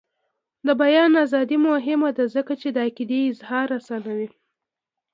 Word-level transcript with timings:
د 0.65 0.67
بیان 0.81 1.11
ازادي 1.25 1.57
مهمه 1.67 2.09
ده 2.17 2.25
ځکه 2.35 2.53
چې 2.61 2.67
د 2.71 2.77
عقیدې 2.87 3.19
اظهار 3.31 3.67
اسانوي. 3.79 4.29